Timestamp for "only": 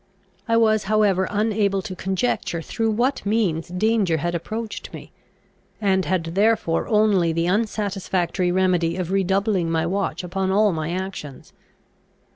6.87-7.31